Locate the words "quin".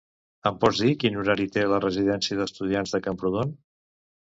1.03-1.19